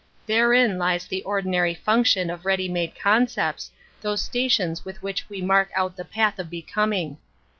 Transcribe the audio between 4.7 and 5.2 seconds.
with